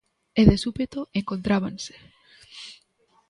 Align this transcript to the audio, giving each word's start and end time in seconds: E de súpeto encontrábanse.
E 0.39 0.41
de 0.49 0.57
súpeto 0.63 0.99
encontrábanse. 1.19 1.95